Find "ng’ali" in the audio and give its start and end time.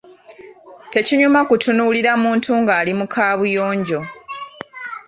2.61-2.91